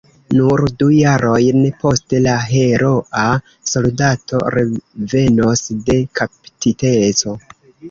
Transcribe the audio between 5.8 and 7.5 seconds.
de kaptiteco.